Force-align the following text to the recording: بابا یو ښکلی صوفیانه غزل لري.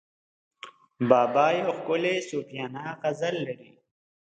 بابا 1.09 1.45
یو 1.59 1.69
ښکلی 1.77 2.15
صوفیانه 2.29 2.83
غزل 3.01 3.35
لري. 3.47 3.71